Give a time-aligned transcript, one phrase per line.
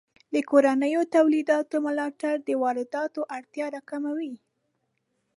[0.33, 4.33] د کورنیو تولیداتو ملاتړ د وارداتو اړتیا راکموي.